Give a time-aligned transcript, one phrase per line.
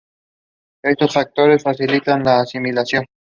[0.83, 3.05] Estos factores facilitan la asimilación.